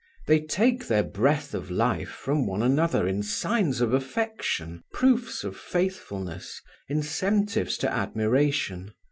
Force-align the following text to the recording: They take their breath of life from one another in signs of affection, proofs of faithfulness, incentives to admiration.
They 0.25 0.39
take 0.39 0.87
their 0.87 1.03
breath 1.03 1.53
of 1.53 1.69
life 1.69 2.09
from 2.09 2.47
one 2.47 2.63
another 2.63 3.07
in 3.07 3.21
signs 3.21 3.81
of 3.81 3.93
affection, 3.93 4.81
proofs 4.91 5.43
of 5.43 5.55
faithfulness, 5.55 6.59
incentives 6.89 7.77
to 7.77 7.91
admiration. 7.93 8.93